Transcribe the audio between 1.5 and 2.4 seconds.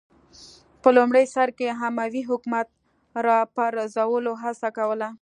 کې اموي